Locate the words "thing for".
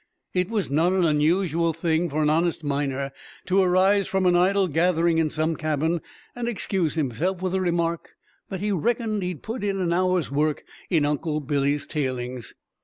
1.73-2.23